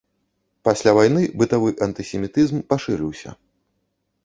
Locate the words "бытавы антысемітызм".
1.41-2.57